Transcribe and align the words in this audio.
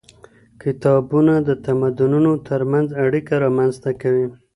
کتابونه 0.63 1.33
د 1.47 1.49
تمدنونو 1.65 2.31
ترمنځ 2.47 2.87
اړيکه 3.03 3.33
رامنځته 3.43 3.89
کوي. 4.01 4.27